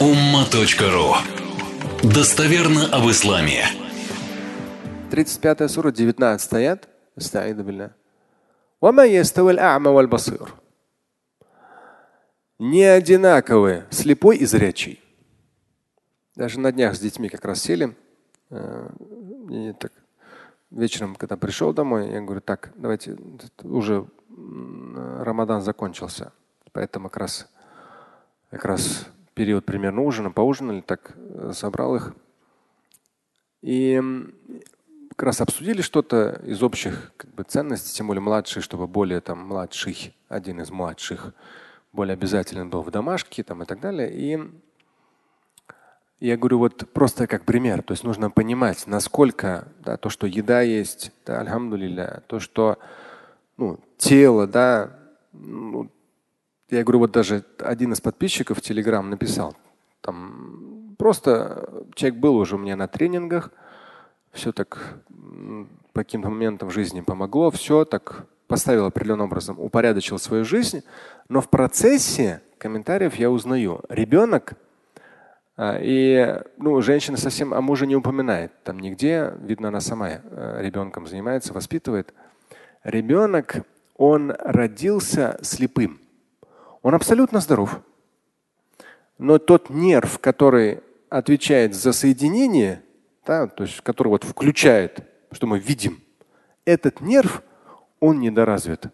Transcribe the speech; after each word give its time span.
umma.ru 0.00 1.14
Достоверно 2.02 2.86
об 2.92 3.10
исламе. 3.10 3.64
35 5.10 5.70
сура, 5.70 5.90
19 5.90 6.52
аят. 6.54 6.88
Астаиду 7.16 7.64
билля. 7.64 7.92
وما 8.80 9.04
يستوي 9.04 9.52
الأعمى 9.52 9.88
والبصير. 9.88 10.54
Не 12.58 12.84
одинаковые 12.84 13.86
слепой 13.90 14.36
и 14.36 14.46
зрячий. 14.46 15.00
Даже 16.34 16.60
на 16.60 16.72
днях 16.72 16.94
с 16.94 17.00
детьми 17.00 17.28
как 17.28 17.44
раз 17.44 17.62
сели. 17.62 17.96
Э, 18.50 18.88
и 19.50 19.72
так, 19.72 19.92
вечером, 20.70 21.16
когда 21.16 21.36
пришел 21.36 21.72
домой, 21.72 22.10
я 22.10 22.20
говорю, 22.20 22.40
так, 22.40 22.72
давайте, 22.76 23.16
уже 23.62 24.06
Рамадан 24.28 25.62
закончился. 25.62 26.32
Поэтому 26.72 27.08
как 27.08 27.22
раз, 27.22 27.48
как 28.50 28.64
раз 28.64 29.06
период 29.33 29.65
примерно 29.65 30.01
ужина, 30.01 30.31
поужинали, 30.31 30.81
так 30.81 31.13
э, 31.15 31.51
собрал 31.53 31.95
их. 31.95 32.13
И 33.61 34.01
как 35.09 35.23
раз 35.23 35.41
обсудили 35.41 35.81
что-то 35.81 36.41
из 36.45 36.63
общих 36.63 37.11
как 37.17 37.33
бы, 37.33 37.43
ценностей, 37.43 37.95
тем 37.95 38.07
более 38.07 38.21
младшие, 38.21 38.63
чтобы 38.63 38.87
более 38.87 39.21
там 39.21 39.39
младший, 39.47 40.15
один 40.29 40.61
из 40.61 40.71
младших, 40.71 41.33
более 41.93 42.13
обязателен 42.13 42.69
был 42.69 42.81
в 42.81 42.91
домашке 42.91 43.43
там, 43.43 43.61
и 43.63 43.65
так 43.65 43.79
далее. 43.79 44.11
И 44.11 44.39
я 46.19 46.37
говорю, 46.37 46.59
вот 46.59 46.91
просто 46.93 47.27
как 47.27 47.45
пример, 47.45 47.81
то 47.81 47.93
есть 47.93 48.03
нужно 48.03 48.29
понимать, 48.29 48.87
насколько 48.87 49.67
да, 49.79 49.97
то, 49.97 50.09
что 50.09 50.27
еда 50.27 50.61
есть, 50.61 51.11
да, 51.25 52.21
то, 52.27 52.39
что 52.39 52.77
ну, 53.57 53.79
тело, 53.97 54.47
да, 54.47 54.97
ну, 55.33 55.89
я 56.71 56.83
говорю, 56.83 56.99
вот 56.99 57.11
даже 57.11 57.43
один 57.59 57.93
из 57.93 58.01
подписчиков 58.01 58.57
в 58.57 58.61
Телеграм 58.61 59.09
написал, 59.09 59.55
там 60.01 60.95
просто 60.97 61.85
человек 61.95 62.19
был 62.19 62.37
уже 62.37 62.55
у 62.55 62.59
меня 62.59 62.75
на 62.75 62.87
тренингах, 62.87 63.51
все 64.31 64.51
так 64.51 64.97
по 65.93 66.01
каким-то 66.01 66.29
моментам 66.29 66.69
в 66.69 66.73
жизни 66.73 67.01
помогло, 67.01 67.51
все 67.51 67.85
так 67.85 68.25
поставил 68.47 68.85
определенным 68.85 69.27
образом, 69.27 69.59
упорядочил 69.59 70.17
свою 70.17 70.45
жизнь, 70.45 70.83
но 71.29 71.41
в 71.41 71.49
процессе 71.49 72.41
комментариев 72.57 73.15
я 73.15 73.29
узнаю, 73.29 73.81
ребенок 73.89 74.53
а, 75.61 75.77
и 75.79 76.41
ну, 76.57 76.81
женщина 76.81 77.17
совсем 77.17 77.53
о 77.53 77.61
муже 77.61 77.85
не 77.85 77.95
упоминает. 77.95 78.51
Там 78.63 78.79
нигде, 78.79 79.31
видно, 79.41 79.67
она 79.67 79.79
сама 79.79 80.09
э, 80.09 80.57
ребенком 80.59 81.05
занимается, 81.05 81.53
воспитывает. 81.53 82.15
Ребенок, 82.83 83.57
он 83.95 84.33
родился 84.39 85.37
слепым. 85.43 86.00
Он 86.81 86.95
абсолютно 86.95 87.39
здоров. 87.39 87.79
Но 89.17 89.37
тот 89.37 89.69
нерв, 89.69 90.19
который 90.19 90.81
отвечает 91.09 91.75
за 91.75 91.93
соединение, 91.93 92.83
да, 93.25 93.47
то 93.47 93.63
есть 93.63 93.81
который 93.81 94.09
вот 94.09 94.23
включает, 94.23 95.07
что 95.31 95.45
мы 95.45 95.59
видим, 95.59 96.01
этот 96.65 97.01
нерв, 97.01 97.43
он 97.99 98.19
недоразвит. 98.19 98.87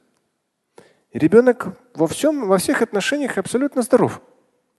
ребенок 1.14 1.78
во 1.94 2.08
всем, 2.08 2.48
во 2.48 2.58
всех 2.58 2.82
отношениях 2.82 3.38
абсолютно 3.38 3.82
здоров. 3.82 4.22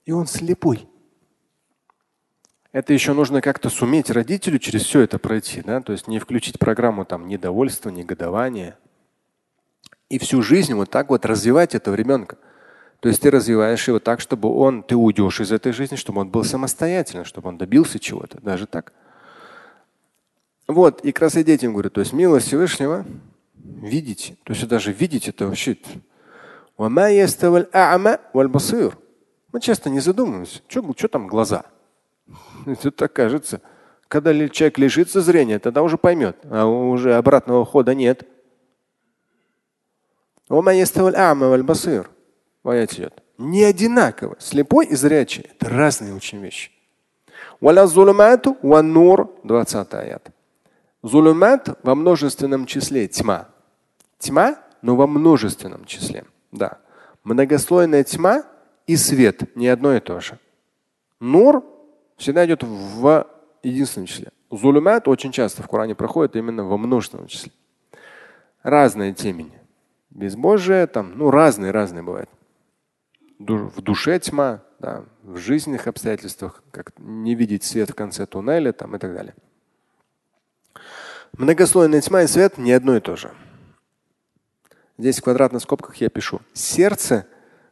И 0.05 0.11
он 0.11 0.27
слепой. 0.27 0.87
Это 2.71 2.93
еще 2.93 3.13
нужно 3.13 3.41
как-то 3.41 3.69
суметь 3.69 4.11
родителю 4.11 4.59
через 4.59 4.83
все 4.83 5.01
это 5.01 5.17
пройти, 5.17 5.61
да? 5.61 5.81
то 5.81 5.91
есть 5.91 6.07
не 6.07 6.19
включить 6.19 6.59
программу 6.59 7.03
там 7.03 7.27
недовольства, 7.27 7.89
негодования. 7.89 8.77
И 10.09 10.19
всю 10.19 10.43
жизнь 10.43 10.73
вот 10.75 10.89
так 10.91 11.09
вот 11.09 11.25
развивать 11.25 11.73
этого 11.73 11.95
ребенка. 11.95 12.37
То 12.99 13.07
есть 13.07 13.21
ты 13.21 13.31
развиваешь 13.31 13.87
его 13.87 13.99
так, 13.99 14.19
чтобы 14.19 14.53
он, 14.53 14.83
ты 14.83 14.95
уйдешь 14.95 15.39
из 15.39 15.51
этой 15.51 15.71
жизни, 15.71 15.95
чтобы 15.95 16.21
он 16.21 16.29
был 16.29 16.43
самостоятельным, 16.43 17.25
чтобы 17.25 17.47
он 17.49 17.57
добился 17.57 17.97
чего-то, 17.97 18.41
даже 18.41 18.67
так. 18.67 18.91
Вот, 20.67 21.01
и 21.01 21.11
как 21.11 21.23
раз 21.23 21.35
и 21.35 21.43
детям 21.43 21.73
говорю, 21.73 21.89
то 21.89 22.01
есть 22.01 22.13
милость 22.13 22.47
Всевышнего 22.47 23.05
видите, 23.55 24.35
то 24.43 24.53
есть 24.53 24.67
даже 24.67 24.91
видеть 24.91 25.27
это 25.27 25.47
вообще. 25.47 25.77
Мы 29.51 29.61
часто 29.61 29.89
не 29.89 29.99
задумываемся, 29.99 30.61
что, 30.67 30.93
что 30.95 31.07
там 31.07 31.27
глаза. 31.27 31.65
Это 32.65 32.91
так 32.91 33.13
кажется. 33.13 33.61
Когда 34.07 34.33
человек 34.49 34.77
лишится 34.77 35.21
зрения, 35.21 35.59
тогда 35.59 35.81
уже 35.81 35.97
поймет, 35.97 36.37
а 36.43 36.65
уже 36.65 37.15
обратного 37.15 37.65
хода 37.65 37.95
нет. 37.95 38.27
В 42.63 42.69
аяте 42.69 43.03
идет. 43.03 43.23
Не 43.37 43.63
одинаково. 43.63 44.35
Слепой 44.39 44.85
и 44.87 44.95
зрячий– 44.95 45.43
это 45.51 45.69
разные 45.69 46.13
очень 46.13 46.41
вещи. 46.41 46.71
20 49.43 49.93
аят. 49.93 50.29
Зулумат 51.01 51.79
во 51.83 51.95
множественном 51.95 52.65
числе 52.65 53.07
тьма. 53.07 53.47
Тьма, 54.17 54.57
но 54.81 54.95
во 54.97 55.07
множественном 55.07 55.85
числе. 55.85 56.25
Да. 56.51 56.79
Многослойная 57.23 58.03
тьма 58.03 58.43
и 58.87 58.97
свет 58.97 59.55
не 59.55 59.67
одно 59.69 59.95
и 59.95 60.01
то 60.01 60.19
же. 60.19 60.37
Нур 61.21 61.63
всегда 62.17 62.45
идет 62.45 62.63
в 62.63 63.27
единственном 63.63 64.07
числе. 64.07 64.31
Зулумат 64.51 65.07
очень 65.07 65.31
часто 65.31 65.63
в 65.63 65.67
Коране 65.67 65.95
проходит 65.95 66.35
именно 66.35 66.65
во 66.65 66.77
множественном 66.77 67.27
числе. 67.27 67.53
Разные 68.63 69.13
темени. 69.13 69.57
Безбожие 70.09 70.87
там, 70.87 71.13
ну 71.17 71.31
разные, 71.31 71.71
разные 71.71 72.03
бывают 72.03 72.29
в 73.39 73.81
душе 73.81 74.19
тьма, 74.19 74.63
да, 74.79 75.05
в 75.23 75.37
жизненных 75.37 75.87
обстоятельствах, 75.87 76.63
как 76.71 76.91
не 76.99 77.35
видеть 77.35 77.63
свет 77.63 77.89
в 77.89 77.95
конце 77.95 78.25
туннеля 78.25 78.73
там, 78.73 78.95
и 78.95 78.99
так 78.99 79.13
далее. 79.13 79.33
Многослойная 81.37 82.01
тьма 82.01 82.23
и 82.23 82.27
свет 82.27 82.57
не 82.57 82.71
одно 82.71 82.97
и 82.97 82.99
то 82.99 83.15
же. 83.15 83.31
Здесь 84.97 85.19
в 85.19 85.23
квадратных 85.23 85.61
скобках 85.61 85.95
я 85.97 86.09
пишу. 86.09 86.41
Сердце, 86.53 87.27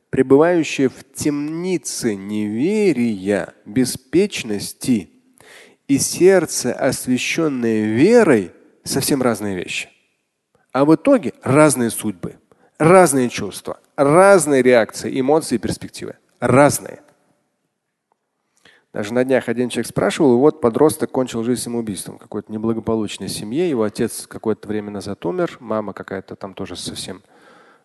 пребывающее 0.10 0.88
в 0.88 1.04
темнице 1.14 2.16
неверия, 2.16 3.54
беспечности, 3.66 5.12
и 5.88 5.98
сердце, 5.98 6.74
освященное 6.74 7.86
верой, 7.86 8.52
совсем 8.84 9.22
разные 9.22 9.58
вещи. 9.58 9.90
А 10.72 10.86
в 10.86 10.96
итоге 10.96 11.34
разные 11.44 11.90
судьбы, 11.90 12.38
разные 12.78 13.30
чувства, 13.30 13.80
разные 13.96 14.62
реакции, 14.62 15.20
эмоции 15.20 15.58
перспективы. 15.58 16.16
Разные. 16.40 17.02
Даже 18.94 19.14
на 19.14 19.24
днях 19.24 19.50
один 19.50 19.70
человек 19.70 19.88
спрашивал, 19.88 20.36
и 20.36 20.38
вот 20.38 20.62
подросток 20.62 21.12
кончил 21.12 21.44
жизнь 21.44 21.62
самоубийством 21.62 22.18
какой-то 22.18 22.52
неблагополучной 22.52 23.28
семье. 23.28 23.70
Его 23.70 23.84
отец 23.84 24.26
какое-то 24.28 24.68
время 24.68 24.92
назад 24.92 25.26
умер, 25.26 25.58
мама 25.60 25.94
какая-то 25.94 26.36
там 26.36 26.54
тоже 26.54 26.76
совсем 26.76 27.22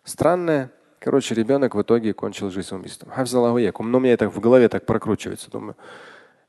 странная. 0.03 0.71
Короче, 0.99 1.35
ребенок 1.35 1.75
в 1.75 1.81
итоге 1.81 2.13
кончил 2.13 2.49
жизнь 2.49 2.69
самоубийством. 2.69 3.11
Но 3.15 3.97
у 3.97 4.01
меня 4.01 4.13
это 4.13 4.29
в 4.29 4.39
голове 4.39 4.69
так 4.69 4.85
прокручивается. 4.85 5.51
Думаю, 5.51 5.75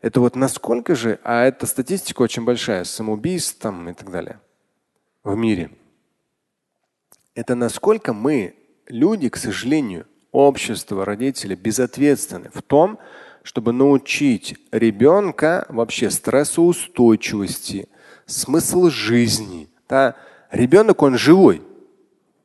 это 0.00 0.20
вот 0.20 0.36
насколько 0.36 0.94
же, 0.94 1.18
а 1.24 1.44
эта 1.44 1.66
статистика 1.66 2.22
очень 2.22 2.44
большая, 2.44 2.84
самоубийств 2.84 3.58
там 3.58 3.88
и 3.88 3.92
так 3.92 4.10
далее 4.10 4.38
в 5.24 5.34
мире. 5.34 5.70
Это 7.34 7.54
насколько 7.54 8.12
мы 8.12 8.54
люди, 8.86 9.28
к 9.28 9.36
сожалению, 9.36 10.06
общество, 10.30 11.04
родители 11.04 11.54
безответственны 11.54 12.50
в 12.52 12.62
том, 12.62 12.98
чтобы 13.42 13.72
научить 13.72 14.56
ребенка 14.72 15.66
вообще 15.68 16.10
стрессоустойчивости, 16.10 17.88
смысл 18.26 18.88
жизни. 18.88 19.68
Да? 19.88 20.16
Ребенок, 20.50 21.02
он 21.02 21.18
живой. 21.18 21.62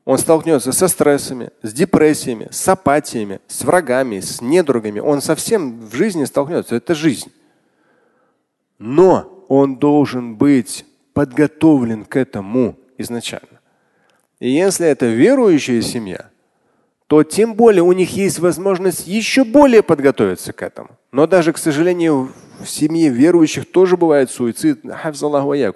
Он 0.05 0.17
столкнется 0.17 0.71
со 0.71 0.87
стрессами, 0.87 1.51
с 1.61 1.71
депрессиями, 1.71 2.47
с 2.51 2.67
апатиями, 2.67 3.39
с 3.47 3.63
врагами, 3.63 4.19
с 4.19 4.41
недругами. 4.41 4.99
Он 4.99 5.21
совсем 5.21 5.79
в 5.87 5.93
жизни 5.93 6.25
столкнется. 6.25 6.75
Это 6.75 6.95
жизнь. 6.95 7.31
Но 8.79 9.45
он 9.49 9.77
должен 9.77 10.35
быть 10.35 10.85
подготовлен 11.13 12.05
к 12.05 12.15
этому 12.15 12.75
изначально. 12.97 13.58
И 14.39 14.49
если 14.49 14.87
это 14.87 15.05
верующая 15.05 15.81
семья, 15.81 16.29
то 17.07 17.23
тем 17.23 17.55
более 17.55 17.83
у 17.83 17.91
них 17.91 18.15
есть 18.15 18.39
возможность 18.39 19.07
еще 19.07 19.43
более 19.43 19.81
подготовиться 19.81 20.53
к 20.53 20.61
этому. 20.61 20.89
Но 21.11 21.25
даже, 21.27 21.53
к 21.53 21.57
сожалению, 21.57 22.31
в 22.59 22.67
семье 22.69 23.09
верующих 23.09 23.69
тоже 23.71 23.97
бывает 23.97 24.29
суицид. 24.29 24.83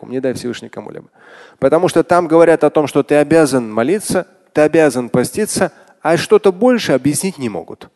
Не 0.08 0.20
дай 0.20 0.34
Всевышний 0.34 0.70
кому-либо. 0.70 1.10
Потому 1.60 1.88
что 1.88 2.04
там 2.04 2.28
говорят 2.28 2.64
о 2.64 2.70
том, 2.70 2.88
что 2.88 3.04
ты 3.04 3.16
обязан 3.16 3.72
молиться, 3.72 4.28
ты 4.54 4.62
обязан 4.62 5.10
поститься, 5.10 5.72
а 6.02 6.18
что-то 6.18 6.52
больше 6.52 6.92
объяснить 6.92 7.38
не 7.40 7.50
могут. 7.50 7.90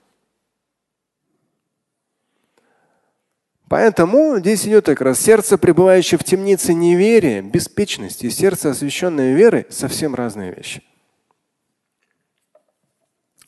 Поэтому 3.70 4.40
здесь 4.40 4.66
идет 4.66 4.86
как 4.86 5.02
раз 5.02 5.20
сердце, 5.20 5.58
пребывающее 5.58 6.18
в 6.18 6.24
темнице 6.24 6.74
неверия, 6.74 7.42
беспечности, 7.42 8.28
и 8.28 8.30
сердце, 8.30 8.70
освященное 8.70 9.34
верой, 9.34 9.66
совсем 9.70 10.16
разные 10.16 10.54
вещи. 10.54 10.84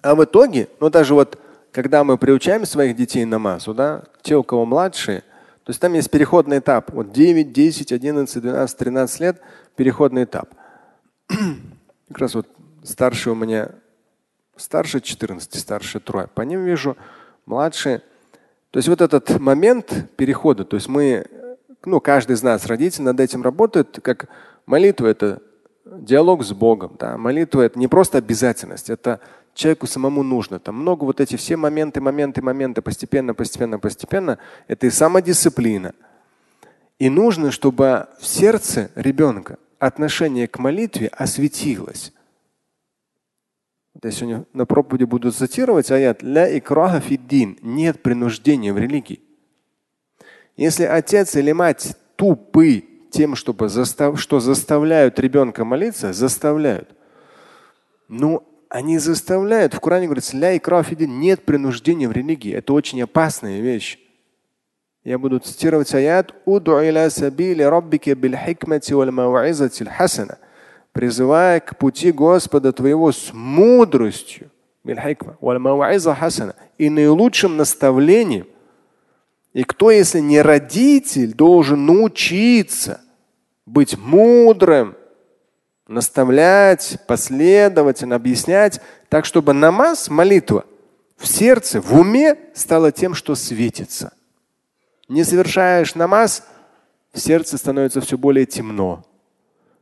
А 0.02 0.16
в 0.16 0.24
итоге, 0.24 0.68
ну 0.80 0.90
даже 0.90 1.14
вот 1.14 1.40
когда 1.72 2.04
мы 2.04 2.18
приучаем 2.18 2.66
своих 2.66 2.96
детей 2.96 3.26
намазу, 3.26 3.74
да, 3.74 4.04
те, 4.22 4.36
у 4.36 4.44
кого 4.44 4.66
младшие, 4.66 5.22
то 5.64 5.72
есть 5.72 5.80
там 5.80 5.94
есть 5.94 6.10
переходный 6.10 6.60
этап. 6.60 6.92
Вот 6.92 7.12
9, 7.12 7.54
10, 7.54 7.92
11, 7.92 8.42
12, 8.42 8.78
13 8.78 9.20
лет 9.20 9.42
переходный 9.76 10.24
этап. 10.24 10.50
как 12.08 12.18
раз 12.18 12.34
вот 12.34 12.48
старший 12.84 13.34
у 13.34 13.36
меня, 13.36 13.70
старше 14.56 15.00
14, 15.00 15.60
старше 15.60 16.00
трое. 16.00 16.28
По 16.28 16.42
ним 16.42 16.66
вижу, 16.66 16.98
младшие. 17.46 18.02
То 18.72 18.78
есть 18.78 18.88
вот 18.88 19.02
этот 19.02 19.40
момент 19.40 20.10
перехода, 20.16 20.64
то 20.64 20.76
есть 20.76 20.88
мы, 20.88 21.26
ну, 21.86 22.00
каждый 22.00 22.34
из 22.34 22.44
нас, 22.44 22.66
родители, 22.68 23.04
над 23.04 23.20
этим 23.20 23.42
работает, 23.42 24.00
как 24.04 24.30
молитва 24.66 25.08
это 25.08 25.42
диалог 25.86 26.44
с 26.44 26.52
Богом. 26.54 26.96
Да? 27.00 27.18
Молитва 27.18 27.62
это 27.62 27.80
не 27.80 27.88
просто 27.88 28.20
обязательность, 28.20 28.90
это 28.90 29.20
человеку 29.56 29.88
самому 29.88 30.24
нужно. 30.24 30.60
Там 30.60 30.76
много 30.76 31.04
вот 31.04 31.20
эти 31.20 31.36
все 31.36 31.58
моменты, 31.58 32.00
моменты, 32.00 32.42
моменты, 32.42 32.82
постепенно, 32.82 33.34
постепенно, 33.34 33.80
постепенно. 33.80 34.38
Это 34.68 34.88
и 34.88 34.92
самодисциплина. 34.92 35.94
И 37.00 37.10
нужно, 37.10 37.52
чтобы 37.52 38.08
в 38.20 38.26
сердце 38.26 38.92
ребенка 38.96 39.58
отношение 39.80 40.48
к 40.48 40.60
молитве 40.60 41.08
осветилось. 41.08 42.14
Я 44.02 44.12
сегодня 44.12 44.46
на 44.54 44.66
проповеди 44.66 45.04
буду 45.04 45.32
цитировать 45.32 45.92
аят 45.92 46.24
«Ля 46.24 46.58
икраха 46.58 47.02
фиддин»– 47.02 47.58
нет 47.62 48.02
принуждения 48.02 48.74
в 48.74 48.78
религии. 48.78 49.20
Если 50.56 50.84
отец 50.84 51.36
или 51.36 51.52
мать 51.52 51.98
тупы 52.16 52.86
тем, 53.12 53.36
чтобы 53.36 53.68
застав, 53.70 54.20
что 54.20 54.40
заставляют 54.40 55.20
ребенка 55.20 55.66
молиться, 55.66 56.14
заставляют. 56.14 56.90
Ну, 58.08 58.44
они 58.70 59.00
заставляют. 59.00 59.74
В 59.74 59.80
Коране 59.80 60.06
говорится, 60.06 60.38
ля 60.38 60.54
и 60.54 60.60
нет 61.06 61.44
принуждения 61.44 62.08
в 62.08 62.12
религии. 62.12 62.54
Это 62.54 62.74
очень 62.74 63.02
опасная 63.02 63.60
вещь. 63.60 64.00
Я 65.04 65.18
буду 65.18 65.40
цитировать 65.40 65.94
аят 65.94 66.34
призывая 70.94 71.60
к 71.60 71.78
пути 71.78 72.12
Господа 72.12 72.72
твоего 72.74 73.12
с 73.12 73.32
мудростью 73.34 74.52
и 76.78 76.90
наилучшим 76.90 77.58
наставлением. 77.58 78.48
И 79.54 79.64
кто, 79.64 79.92
если 79.92 80.20
не 80.20 80.42
родитель, 80.42 81.34
должен 81.34 81.86
научиться 81.86 83.02
быть 83.66 83.98
мудрым, 83.98 84.96
наставлять, 85.88 87.00
последовательно 87.08 88.16
объяснять, 88.16 88.80
так 89.10 89.26
чтобы 89.26 89.54
намаз, 89.54 90.10
молитва 90.10 90.66
в 91.20 91.28
сердце, 91.28 91.82
в 91.82 92.00
уме 92.00 92.38
стала 92.54 92.92
тем, 92.92 93.14
что 93.14 93.36
светится. 93.36 94.14
Не 95.10 95.24
совершаешь 95.24 95.96
намаз, 95.96 96.44
в 97.12 97.20
сердце 97.20 97.58
становится 97.58 98.00
все 98.00 98.18
более 98.18 98.46
темно. 98.46 99.04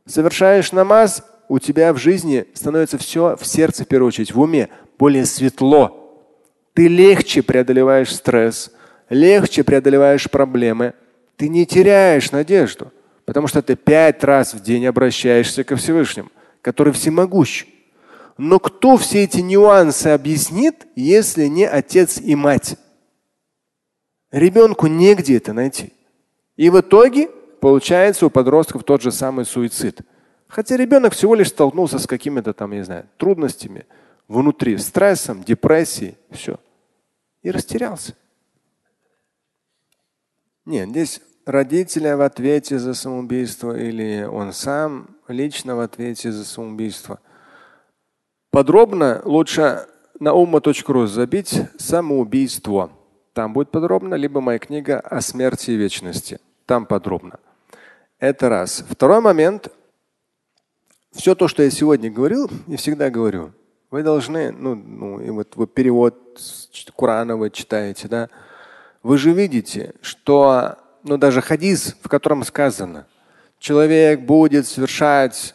Совершаешь 0.08 0.72
намаз, 0.72 1.22
у 1.48 1.58
тебя 1.58 1.92
в 1.92 1.98
жизни 1.98 2.46
становится 2.54 2.96
все 2.96 3.36
в 3.36 3.46
сердце, 3.46 3.84
в 3.84 3.88
первую 3.88 4.08
очередь, 4.08 4.32
в 4.32 4.40
уме 4.40 4.70
более 4.98 5.26
светло. 5.26 6.26
Ты 6.72 6.88
легче 6.88 7.42
преодолеваешь 7.42 8.14
стресс, 8.14 8.70
легче 9.10 9.64
преодолеваешь 9.64 10.30
проблемы. 10.30 10.94
Ты 11.36 11.48
не 11.48 11.66
теряешь 11.66 12.32
надежду. 12.32 12.90
Потому 13.26 13.46
что 13.46 13.60
ты 13.60 13.76
пять 13.76 14.24
раз 14.24 14.54
в 14.54 14.62
день 14.62 14.86
обращаешься 14.86 15.62
ко 15.62 15.76
Всевышнему, 15.76 16.30
который 16.62 16.94
всемогущ. 16.94 17.66
Но 18.38 18.58
кто 18.58 18.96
все 18.96 19.24
эти 19.24 19.40
нюансы 19.40 20.06
объяснит, 20.06 20.86
если 20.96 21.46
не 21.46 21.68
отец 21.68 22.18
и 22.18 22.34
мать? 22.34 22.76
Ребенку 24.32 24.86
негде 24.86 25.36
это 25.36 25.52
найти. 25.52 25.92
И 26.56 26.70
в 26.70 26.80
итоге 26.80 27.28
получается 27.60 28.26
у 28.26 28.30
подростков 28.30 28.84
тот 28.84 29.02
же 29.02 29.12
самый 29.12 29.44
суицид. 29.44 30.00
Хотя 30.46 30.76
ребенок 30.76 31.12
всего 31.12 31.34
лишь 31.34 31.48
столкнулся 31.48 31.98
с 31.98 32.06
какими-то 32.06 32.52
там, 32.52 32.72
я 32.72 32.78
не 32.78 32.84
знаю, 32.84 33.06
трудностями 33.18 33.86
внутри, 34.28 34.78
стрессом, 34.78 35.42
депрессией, 35.42 36.16
все. 36.30 36.58
И 37.42 37.50
растерялся. 37.50 38.14
Нет, 40.64 40.90
здесь 40.90 41.20
родители 41.46 42.10
в 42.12 42.20
ответе 42.20 42.78
за 42.78 42.94
самоубийство 42.94 43.76
или 43.76 44.24
он 44.24 44.52
сам 44.52 45.16
лично 45.28 45.76
в 45.76 45.80
ответе 45.80 46.30
за 46.30 46.44
самоубийство. 46.44 47.20
Подробно 48.50 49.22
лучше 49.24 49.86
на 50.20 50.30
umma.ru 50.30 51.06
забить 51.06 51.62
самоубийство. 51.78 52.90
Там 53.32 53.52
будет 53.52 53.70
подробно, 53.70 54.14
либо 54.14 54.40
моя 54.40 54.58
книга 54.58 55.00
о 55.00 55.20
смерти 55.20 55.70
и 55.70 55.76
вечности. 55.76 56.40
Там 56.66 56.86
подробно. 56.86 57.38
Это 58.18 58.48
раз. 58.48 58.84
Второй 58.88 59.20
момент. 59.20 59.68
Все 61.12 61.34
то, 61.34 61.46
что 61.46 61.62
я 61.62 61.70
сегодня 61.70 62.10
говорил 62.10 62.50
и 62.66 62.76
всегда 62.76 63.10
говорю, 63.10 63.52
вы 63.90 64.02
должны, 64.02 64.50
ну, 64.50 64.74
ну 64.74 65.20
и 65.20 65.30
вот 65.30 65.56
вы 65.56 65.66
перевод 65.66 66.16
Корана 66.96 67.36
вы 67.36 67.50
читаете, 67.50 68.08
да, 68.08 68.28
вы 69.02 69.18
же 69.18 69.32
видите, 69.32 69.94
что 70.00 70.76
ну 71.02 71.16
даже 71.16 71.40
хадис, 71.40 71.96
в 72.02 72.08
котором 72.08 72.44
сказано, 72.44 73.06
человек 73.58 74.20
будет 74.20 74.66
совершать 74.66 75.54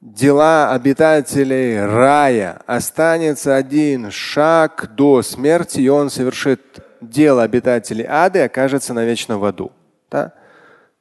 дела 0.00 0.72
обитателей 0.72 1.84
рая, 1.84 2.62
останется 2.66 3.56
один 3.56 4.10
шаг 4.10 4.90
до 4.94 5.22
смерти, 5.22 5.80
и 5.80 5.88
он 5.88 6.10
совершит 6.10 6.60
дело 7.00 7.42
обитателей 7.42 8.04
ада 8.06 8.40
и 8.40 8.42
окажется 8.42 8.94
навечно 8.94 9.38
в 9.38 9.44
аду. 9.44 9.72
Да? 10.10 10.32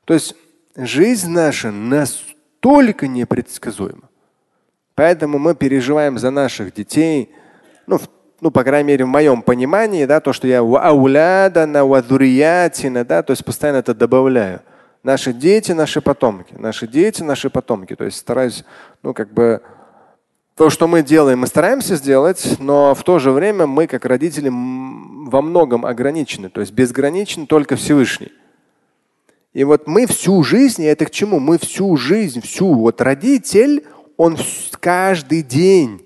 То 0.06 0.14
есть 0.14 0.36
жизнь 0.76 1.30
наша 1.30 1.72
настолько 1.72 3.08
непредсказуема. 3.08 4.10
Поэтому 4.96 5.40
мы 5.40 5.56
переживаем 5.56 6.18
за 6.18 6.32
наших 6.32 6.74
детей, 6.74 7.30
ну, 7.86 7.98
в 7.98 8.08
ну, 8.42 8.52
по 8.52 8.64
крайней 8.64 8.90
мере, 8.90 9.06
в 9.06 9.08
моем 9.08 9.42
понимании, 9.42 10.06
да, 10.06 10.20
то, 10.20 10.34
что 10.34 10.48
я 10.48 10.60
аулядана, 10.60 11.86
вадуриятина, 11.86 13.06
да, 13.06 13.24
то 13.24 13.32
есть 13.32 13.46
постоянно 13.46 13.78
это 13.78 13.94
добавляю. 13.94 14.62
Наши 15.04 15.34
дети, 15.34 15.72
наши 15.72 16.02
потомки, 16.02 16.54
наши 16.58 16.88
дети, 16.88 17.22
наши 17.24 17.50
потомки. 17.50 17.96
То 17.96 18.04
есть 18.04 18.18
стараюсь, 18.18 18.66
ну, 19.04 19.14
как 19.14 19.32
бы 19.32 19.62
то, 20.56 20.70
что 20.70 20.88
мы 20.88 21.04
делаем, 21.04 21.40
мы 21.40 21.48
стараемся 21.48 21.96
сделать, 21.96 22.58
но 22.60 22.94
в 22.94 23.04
то 23.04 23.20
же 23.20 23.32
время 23.32 23.68
мы, 23.68 23.88
как 23.88 24.06
родители, 24.06 24.50
во 24.50 25.42
многом 25.42 25.86
ограничены. 25.86 26.50
То 26.50 26.62
есть 26.62 26.74
безграничен 26.74 27.48
только 27.48 27.76
Всевышний. 27.76 28.32
И 29.56 29.64
вот 29.64 29.88
мы 29.88 30.06
всю 30.06 30.44
жизнь, 30.44 30.82
и 30.82 30.86
это 30.86 31.06
к 31.06 31.12
чему? 31.12 31.40
Мы 31.40 31.58
всю 31.58 31.96
жизнь, 31.96 32.42
всю, 32.42 32.74
вот 32.74 33.00
родитель, 33.00 33.86
он 34.18 34.38
каждый 34.82 35.44
день 35.44 36.06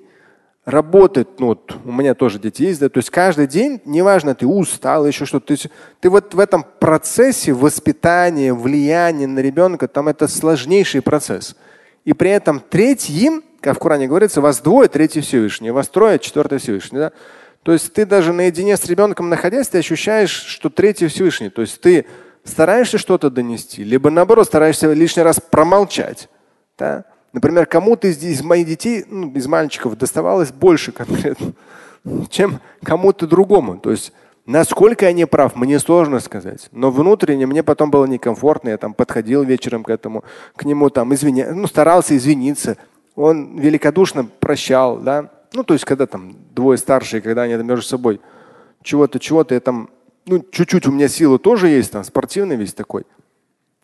работает, 0.65 1.39
ну 1.39 1.48
вот 1.48 1.75
у 1.84 1.91
меня 1.91 2.13
тоже 2.13 2.38
дети 2.38 2.62
есть, 2.62 2.79
да, 2.79 2.89
то 2.89 3.00
есть 3.00 3.10
каждый 3.10 3.48
день, 3.48 3.82
неважно, 3.86 4.36
ты 4.36 4.46
устал, 4.46 5.08
еще 5.08 5.25
что-то, 5.25 5.56
ты, 5.56 5.70
ты 6.00 6.12
вот 6.12 6.36
в 6.36 6.39
этом 6.39 6.63
процессе 6.79 7.51
воспитания, 7.51 8.53
влияния 8.53 9.25
на 9.25 9.39
ребенка, 9.39 9.88
там 9.88 10.10
это 10.10 10.27
сложнейший 10.27 11.01
процесс. 11.01 11.56
И 12.06 12.13
при 12.13 12.29
этом 12.29 12.60
третьим, 12.60 13.44
как 13.62 13.77
в 13.77 13.79
Коране 13.79 14.08
говорится, 14.08 14.41
вас 14.41 14.60
двое, 14.60 14.89
третий 14.89 15.22
Всевышний, 15.22 15.72
вас 15.72 15.88
трое, 15.88 16.20
четвертый 16.20 16.60
Всевышний. 16.60 17.00
Да? 17.00 17.12
То 17.63 17.74
есть 17.74 17.94
ты 17.94 18.06
даже 18.06 18.32
наедине 18.32 18.77
с 18.77 18.86
ребенком 18.86 19.27
находясь, 19.27 19.70
ты 19.70 19.79
ощущаешь, 19.79 20.29
что 20.29 20.70
третий 20.70 21.08
Всевышний. 21.08 21.50
То 21.50 21.62
есть 21.62 21.82
ты 21.82 22.06
стараешься 22.43 22.98
что-то 22.98 23.29
донести, 23.29 23.84
либо 23.84 24.10
наоборот 24.10 24.48
стараешься 24.48 24.91
лишний 24.93 25.24
раз 25.24 25.39
промолчать. 25.39 26.29
Да? 26.77 27.05
Например, 27.34 27.65
кому-то 27.65 28.08
из, 28.08 28.24
из 28.24 28.41
моих 28.41 28.67
детей, 28.67 29.05
ну, 29.08 29.31
из 29.34 29.48
мальчиков, 29.48 29.98
доставалось 29.98 30.51
больше 30.51 30.91
конкретно, 30.91 31.53
чем 32.29 32.60
кому-то 32.84 33.27
другому. 33.27 33.77
То 33.77 33.91
есть 33.91 34.13
насколько 34.46 35.05
я 35.05 35.13
не 35.13 35.27
прав, 35.27 35.55
мне 35.55 35.79
сложно 35.79 36.19
сказать. 36.19 36.69
Но 36.72 36.89
внутренне 36.89 37.46
мне 37.46 37.62
потом 37.62 37.91
было 37.91 38.05
некомфортно. 38.05 38.69
Я 38.69 38.77
там 38.77 38.93
подходил 38.93 39.43
вечером 39.43 39.84
к 39.84 39.89
этому, 39.89 40.24
к 40.55 40.65
нему 40.65 40.89
там 40.89 41.13
извиня, 41.13 41.53
ну, 41.53 41.67
старался 41.67 42.17
извиниться. 42.17 42.77
Он 43.15 43.60
великодушно 43.60 44.25
прощал, 44.39 44.98
да. 44.98 45.29
Ну, 45.53 45.63
то 45.63 45.74
есть, 45.74 45.86
когда 45.86 46.08
там 46.08 46.36
двое 46.55 46.77
старшие, 46.77 47.22
когда 47.22 47.43
они 47.43 47.55
между 47.63 47.86
собой 47.86 48.22
чего-то, 48.81 49.19
чего-то, 49.19 49.53
я 49.53 49.60
там, 49.60 49.89
ну, 50.29 50.45
чуть-чуть 50.51 50.88
у 50.88 50.91
меня 50.91 51.07
силы 51.07 51.39
тоже 51.39 51.69
есть, 51.69 51.91
там, 51.91 52.03
спортивный 52.03 52.55
весь 52.55 52.74
такой. 52.74 53.05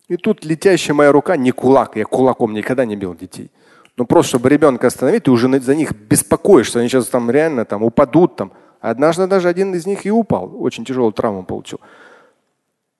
И 0.08 0.16
тут 0.16 0.44
летящая 0.44 0.94
моя 0.94 1.10
рука, 1.10 1.36
не 1.36 1.50
кулак, 1.50 1.96
я 1.96 2.04
кулаком 2.04 2.54
никогда 2.54 2.84
не 2.84 2.96
бил 2.96 3.14
детей. 3.14 3.50
Но 3.96 4.04
просто, 4.04 4.30
чтобы 4.30 4.48
ребенка 4.48 4.86
остановить, 4.86 5.24
ты 5.24 5.30
уже 5.30 5.60
за 5.60 5.74
них 5.74 5.92
беспокоишься, 5.92 6.78
они 6.78 6.88
сейчас 6.88 7.06
там 7.08 7.30
реально 7.30 7.64
там 7.64 7.82
упадут 7.82 8.36
там. 8.36 8.52
Однажды 8.80 9.26
даже 9.26 9.48
один 9.48 9.74
из 9.74 9.86
них 9.86 10.06
и 10.06 10.10
упал, 10.10 10.52
очень 10.62 10.84
тяжелую 10.84 11.12
травму 11.12 11.44
получил. 11.44 11.80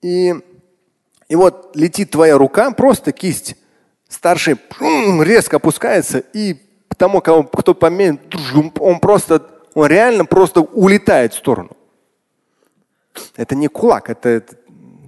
И, 0.03 0.35
и 1.29 1.37
вот 1.37 1.77
летит 1.77 2.11
твоя 2.11 2.37
рука, 2.39 2.73
просто 2.73 3.13
кисть. 3.13 3.57
Старший 4.09 4.57
резко 4.81 5.57
опускается, 5.57 6.19
и 6.19 6.57
тому, 6.97 7.21
кого, 7.21 7.45
кто 7.45 7.75
поменьше, 7.75 8.21
он 8.81 8.99
просто 8.99 9.43
он 9.77 9.87
реально 9.89 10.25
просто 10.25 10.63
улетает 10.63 11.35
в 11.35 11.37
сторону. 11.37 11.71
Это 13.37 13.55
не 13.55 13.69
кулак, 13.69 14.11
это, 14.11 14.43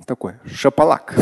такой 0.08 0.34
шапалак. 0.46 1.14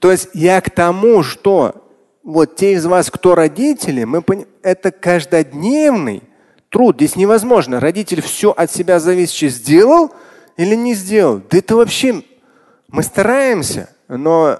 То 0.00 0.10
есть 0.10 0.30
я 0.32 0.60
к 0.62 0.70
тому, 0.70 1.22
что 1.22 1.84
вот 2.22 2.56
те 2.56 2.72
из 2.72 2.86
вас, 2.86 3.10
кто 3.10 3.34
родители, 3.34 4.04
мы 4.04 4.22
пон... 4.22 4.46
это 4.62 4.90
каждодневный 4.90 6.22
труд. 6.70 6.96
Здесь 6.96 7.16
невозможно. 7.16 7.80
Родитель 7.80 8.22
все 8.22 8.50
от 8.50 8.70
себя 8.70 8.98
зависящее 8.98 9.50
сделал 9.50 10.10
или 10.56 10.74
не 10.74 10.94
сделал. 10.94 11.42
Да 11.50 11.58
это 11.58 11.76
вообще 11.76 12.22
мы 12.88 13.02
стараемся, 13.02 13.90
но 14.08 14.58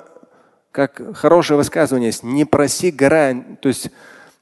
как 0.72 1.16
хорошее 1.16 1.56
высказывание 1.56 2.08
есть, 2.08 2.22
не 2.22 2.44
проси 2.44 2.90
гарантии, 2.90 3.56
то 3.62 3.68
есть 3.68 3.90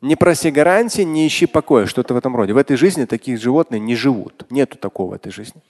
не 0.02 0.16
проси 0.16 0.50
гарантии, 0.50 1.02
не 1.02 1.26
ищи 1.26 1.46
покоя, 1.46 1.86
что-то 1.86 2.12
в 2.12 2.16
этом 2.16 2.34
роде. 2.36 2.52
В 2.52 2.56
этой 2.56 2.76
жизни 2.76 3.04
такие 3.04 3.36
животные 3.36 3.80
не 3.80 3.94
живут. 3.94 4.44
Нету 4.50 4.76
такого 4.76 5.12
в 5.12 5.14
этой 5.14 5.30
жизни. 5.30 5.62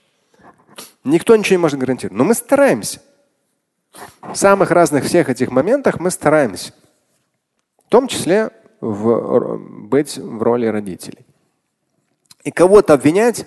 Никто 1.04 1.36
ничего 1.36 1.56
не 1.56 1.60
может 1.60 1.78
гарантировать. 1.78 2.16
Но 2.16 2.24
мы 2.24 2.34
стараемся. 2.34 3.02
В 4.22 4.34
самых 4.34 4.70
разных 4.70 5.04
всех 5.04 5.28
этих 5.28 5.50
моментах 5.50 6.00
мы 6.00 6.10
стараемся. 6.10 6.72
В 7.86 7.90
том 7.90 8.08
числе 8.08 8.50
в, 8.80 9.58
быть 9.58 10.16
в 10.16 10.42
роли 10.42 10.66
родителей. 10.66 11.26
И 12.42 12.50
кого-то 12.50 12.94
обвинять, 12.94 13.46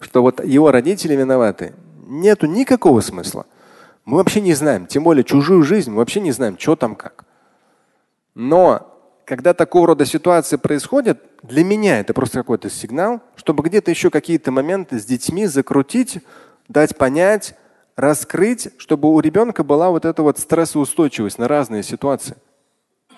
что 0.00 0.22
вот 0.22 0.44
его 0.44 0.72
родители 0.72 1.14
виноваты, 1.14 1.72
нету 2.04 2.46
никакого 2.46 3.00
смысла. 3.00 3.46
Мы 4.04 4.16
вообще 4.16 4.40
не 4.40 4.54
знаем, 4.54 4.88
тем 4.88 5.04
более 5.04 5.22
чужую 5.22 5.62
жизнь, 5.62 5.90
мы 5.90 5.98
вообще 5.98 6.20
не 6.20 6.32
знаем, 6.32 6.58
что 6.58 6.74
там 6.74 6.96
как. 6.96 7.24
Но 8.34 8.95
когда 9.26 9.54
такого 9.54 9.88
рода 9.88 10.06
ситуации 10.06 10.56
происходят, 10.56 11.20
для 11.42 11.64
меня 11.64 11.98
это 11.98 12.14
просто 12.14 12.38
какой-то 12.38 12.70
сигнал, 12.70 13.20
чтобы 13.34 13.64
где-то 13.64 13.90
еще 13.90 14.08
какие-то 14.08 14.52
моменты 14.52 15.00
с 15.00 15.04
детьми 15.04 15.46
закрутить, 15.46 16.20
дать 16.68 16.96
понять, 16.96 17.56
раскрыть, 17.96 18.68
чтобы 18.78 19.12
у 19.12 19.18
ребенка 19.18 19.64
была 19.64 19.90
вот 19.90 20.04
эта 20.04 20.22
вот 20.22 20.38
стрессоустойчивость 20.38 21.38
на 21.38 21.48
разные 21.48 21.82
ситуации. 21.82 22.36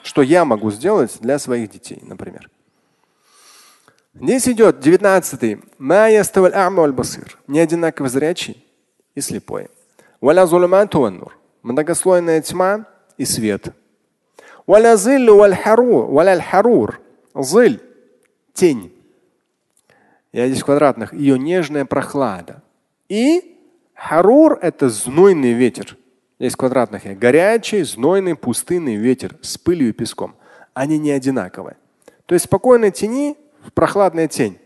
Что 0.03 0.23
я 0.23 0.47
могу 0.47 0.71
сделать 0.71 1.19
для 1.21 1.39
своих 1.39 1.71
детей, 1.71 1.99
например. 2.03 2.49
Здесь 4.15 4.49
идет 4.49 4.85
19-й. 4.85 5.61
Не 7.47 7.61
одинаково 7.61 8.09
зрячий 8.09 8.65
и 9.15 9.21
слепой. 9.21 9.69
Многослойная 11.63 12.41
тьма 12.41 12.87
и 13.19 13.27
свет. 13.27 13.75
Зыль– 17.35 17.81
тень. 18.53 18.93
Я 20.31 20.47
здесь 20.47 20.61
в 20.61 20.67
квадратных. 20.67 21.15
Ее 21.15 21.39
нежная 21.39 21.87
прохлада. 21.87 22.63
И 23.09 23.59
Харур– 23.95 24.59
это 24.63 24.91
знойный 24.91 25.55
ветер. 25.55 25.97
Здесь 26.39 26.55
квадратных. 26.55 27.19
Горячий, 27.19 27.83
знойный, 27.83 28.35
пустынный 28.35 28.97
ветер 28.97 29.37
с 29.41 29.57
пылью 29.57 29.89
и 29.89 29.93
песком. 29.93 30.35
Они 30.75 30.99
не 30.99 31.13
одинаковые. 31.13 31.79
То 32.27 32.35
есть 32.35 32.45
спокойной 32.45 32.91
тени 32.91 33.39
в 33.65 33.73
прохладная 33.73 34.29
тень. 34.29 34.59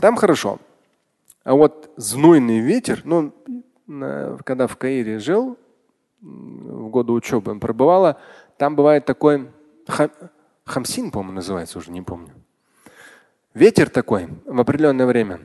Там 0.00 0.16
хорошо. 0.16 0.58
А 1.44 1.52
вот 1.52 1.90
знойный 1.96 2.60
ветер, 2.60 3.02
ну, 3.04 3.34
когда 4.42 4.66
в 4.66 4.78
Каире 4.78 5.18
жил, 5.18 5.58
в 6.22 6.88
годы 6.88 7.12
учебы 7.12 7.60
пробывала, 7.60 8.18
там 8.58 8.76
бывает 8.76 9.04
такой 9.04 9.50
хамсин, 10.64 11.10
по-моему, 11.10 11.34
называется, 11.34 11.78
уже 11.78 11.90
не 11.90 12.02
помню. 12.02 12.32
Ветер 13.54 13.88
такой 13.88 14.28
в 14.44 14.60
определенное 14.60 15.06
время. 15.06 15.40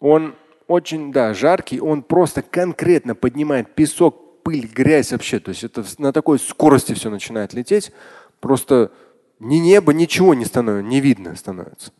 Он 0.00 0.34
очень, 0.68 1.12
да, 1.12 1.34
жаркий, 1.34 1.80
он 1.80 2.02
просто 2.02 2.42
конкретно 2.42 3.14
поднимает 3.14 3.74
песок, 3.74 4.42
пыль, 4.42 4.66
грязь 4.66 5.12
вообще. 5.12 5.40
То 5.40 5.50
есть 5.50 5.64
это 5.64 5.84
на 5.98 6.12
такой 6.12 6.38
скорости 6.38 6.92
все 6.94 7.10
начинает 7.10 7.54
лететь. 7.54 7.92
Просто 8.40 8.92
ни 9.40 9.56
небо, 9.56 9.92
ничего 9.92 10.34
не 10.34 10.44
становится, 10.44 10.88
не 10.88 11.00
видно 11.00 11.34
становится. 11.34 11.92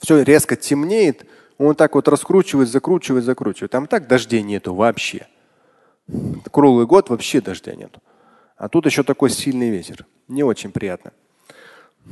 Все 0.00 0.22
резко 0.22 0.56
темнеет, 0.56 1.26
он 1.58 1.74
так 1.74 1.94
вот 1.94 2.08
раскручивает, 2.08 2.68
закручивает, 2.68 3.24
закручивает. 3.24 3.70
Там 3.70 3.86
так 3.86 4.06
дождей 4.06 4.42
нету 4.42 4.74
вообще. 4.74 5.26
Круглый 6.50 6.86
год 6.86 7.10
вообще 7.10 7.40
дождя 7.40 7.74
нету. 7.74 8.00
А 8.59 8.69
тут 8.69 8.85
еще 8.85 9.03
такой 9.03 9.29
сильный 9.29 9.69
ветер. 9.69 10.05
Не 10.27 10.43
очень 10.43 10.71
приятно. 10.71 11.11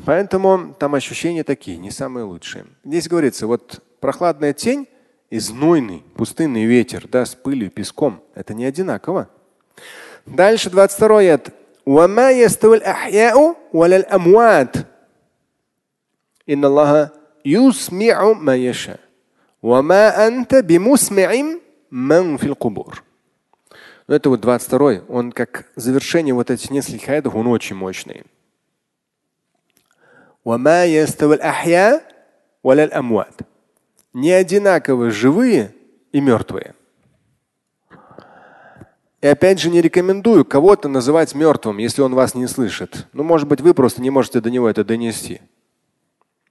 Поэтому 0.05 0.75
там 0.77 0.95
ощущения 0.95 1.43
такие, 1.43 1.77
не 1.77 1.91
самые 1.91 2.23
лучшие. 2.23 2.65
Здесь 2.83 3.07
говорится, 3.07 3.47
вот 3.47 3.81
прохладная 3.99 4.53
тень 4.53 4.87
и 5.29 5.39
знойный 5.39 6.03
пустынный 6.15 6.65
ветер, 6.65 7.07
да, 7.07 7.25
с 7.25 7.35
пылью, 7.35 7.69
песком. 7.69 8.21
Это 8.35 8.53
не 8.53 8.65
одинаково. 8.65 9.29
Дальше 10.25 10.69
22 10.69 11.19
аят. 11.19 11.53
وما 11.85 12.31
يستوي 12.31 12.77
الأحياء 12.77 13.55
ولا 13.73 13.95
الأموات 13.95 14.75
إن 16.49 16.65
الله 16.65 17.09
يسمع 17.45 18.33
ما 18.33 18.55
يشاء 18.55 18.99
وما 19.63 20.27
أنت 20.27 20.55
بمسمع 20.55 21.43
من 21.91 22.37
في 22.37 22.45
القبور 22.45 23.03
но 24.08 24.16
это 24.16 24.30
вот 24.30 24.40
22 24.40 25.02
он 25.08 25.30
как 25.30 25.66
завершение 25.76 26.34
вот 26.34 26.50
этих 26.50 26.70
нескольких 26.70 27.08
аятов, 27.10 27.34
он 27.34 27.46
очень 27.46 27.76
мощный. 27.76 28.24
Не 34.14 34.32
одинаково 34.32 35.10
живые 35.10 35.74
и 36.10 36.20
мертвые. 36.20 36.74
И 39.20 39.26
опять 39.26 39.60
же 39.60 39.68
не 39.68 39.82
рекомендую 39.82 40.44
кого-то 40.44 40.88
называть 40.88 41.34
мертвым, 41.34 41.78
если 41.78 42.02
он 42.02 42.14
вас 42.14 42.34
не 42.34 42.46
слышит. 42.46 43.08
Ну, 43.12 43.24
может 43.24 43.46
быть, 43.46 43.60
вы 43.60 43.74
просто 43.74 44.00
не 44.00 44.10
можете 44.10 44.40
до 44.40 44.50
него 44.50 44.68
это 44.68 44.84
донести. 44.84 45.42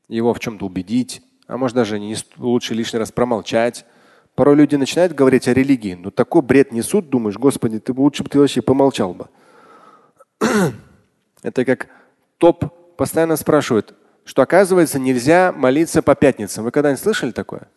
Его 0.10 0.34
в 0.34 0.40
чем-то 0.40 0.66
убедить, 0.66 1.24
а 1.48 1.58
может 1.58 1.76
даже 1.76 1.98
не, 1.98 2.16
лучше 2.38 2.74
лишний 2.76 3.00
раз 3.00 3.12
промолчать. 3.12 3.86
Порой 4.38 4.56
люди 4.56 4.76
начинают 4.76 5.16
говорить 5.16 5.48
о 5.48 5.54
религии, 5.56 5.96
но 5.96 6.12
такой 6.12 6.44
бред 6.44 6.72
несут, 6.72 7.10
думаешь, 7.10 7.40
Господи, 7.40 7.80
ты 7.80 7.92
лучше 7.92 8.22
бы 8.22 8.30
ты 8.30 8.38
вообще 8.38 8.62
помолчал 8.62 9.16
бы. 9.16 9.30
Это 11.42 11.66
как 11.66 11.88
топ 12.38 12.96
постоянно 12.98 13.36
спрашивают, 13.36 13.96
что 14.26 14.44
оказывается 14.44 15.00
нельзя 15.00 15.52
молиться 15.52 16.04
по 16.04 16.14
пятницам. 16.14 16.66
Вы 16.66 16.70
когда-нибудь 16.70 17.02
слышали 17.02 17.32
такое? 17.32 17.68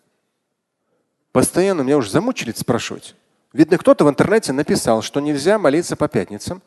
Постоянно 1.32 1.80
меня 1.80 1.96
уже 1.96 2.10
замучили 2.10 2.52
спрашивать. 2.52 3.16
Видно, 3.54 3.78
кто-то 3.78 4.04
в 4.04 4.10
интернете 4.10 4.52
написал, 4.52 5.00
что 5.00 5.20
нельзя 5.20 5.58
молиться 5.58 5.96
по 5.96 6.08
пятницам. 6.08 6.60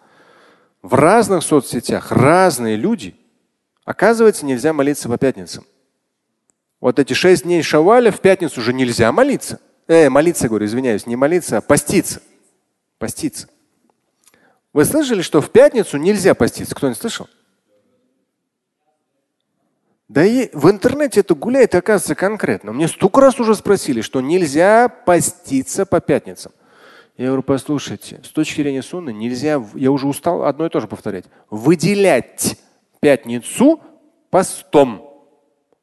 В 0.81 0.95
разных 0.95 1.43
соцсетях 1.43 2.11
разные 2.11 2.77
люди. 2.77 3.15
Оказывается, 3.85 4.43
нельзя 4.43 4.73
молиться 4.73 5.07
по 5.07 5.19
пятницам. 5.19 5.65
Вот 6.81 6.97
эти 6.97 7.13
шесть 7.13 7.43
дней 7.43 7.61
шаваля 7.61 8.11
в 8.11 8.21
пятницу 8.21 8.59
уже 8.59 8.73
нельзя 8.73 9.11
молиться. 9.11 9.59
Э, 9.87 10.09
молиться, 10.09 10.47
говорю, 10.47 10.65
извиняюсь, 10.65 11.05
не 11.05 11.15
молиться, 11.15 11.57
а 11.57 11.61
поститься. 11.61 12.21
Поститься. 12.99 13.47
Вы 14.71 14.85
слышали, 14.85 15.21
что 15.21 15.41
в 15.41 15.49
пятницу 15.49 15.97
нельзя 15.97 16.33
поститься? 16.33 16.73
Кто 16.73 16.87
не 16.87 16.95
слышал? 16.95 17.27
Да 20.07 20.23
и 20.23 20.49
в 20.53 20.69
интернете 20.69 21.21
это 21.21 21.35
гуляет, 21.35 21.75
оказывается, 21.75 22.15
конкретно. 22.15 22.71
Мне 22.71 22.87
столько 22.87 23.19
раз 23.21 23.39
уже 23.39 23.55
спросили, 23.55 24.01
что 24.01 24.21
нельзя 24.21 24.87
поститься 24.87 25.85
по 25.85 25.99
пятницам. 25.99 26.51
Я 27.17 27.27
говорю, 27.27 27.43
послушайте, 27.43 28.21
с 28.23 28.29
точки 28.29 28.61
зрения 28.61 28.81
сунны 28.81 29.11
нельзя, 29.13 29.63
я 29.75 29.91
уже 29.91 30.07
устал 30.07 30.43
одно 30.43 30.65
и 30.65 30.69
то 30.69 30.79
же 30.79 30.87
повторять, 30.87 31.25
выделять 31.49 32.57
пятницу 32.99 33.81
постом. 34.29 35.09